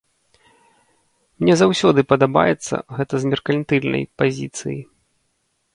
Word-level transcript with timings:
Мне 1.43 1.53
заўсёды 1.61 1.99
падабаецца 2.15 2.75
гэта 3.01 3.13
з 3.25 3.33
меркантыльнай 3.35 4.03
пазіцыі. 4.23 4.79